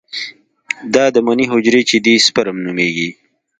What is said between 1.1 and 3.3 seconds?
د مني حجرې چې دي سپرم نومېږي.